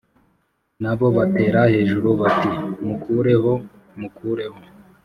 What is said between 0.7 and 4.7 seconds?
Na bo batera hejuru bati Mukureho mukureho